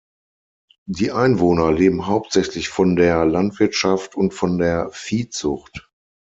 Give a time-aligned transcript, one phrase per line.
[0.87, 5.91] Die Einwohner leben hauptsächlich von der Landwirtschaft und von der Viehzucht.